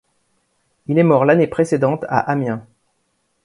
Il 0.87 0.97
est 0.97 1.03
mort 1.03 1.25
l'année 1.25 1.45
précédente 1.45 2.05
à 2.09 2.21
Amiens. 2.31 2.65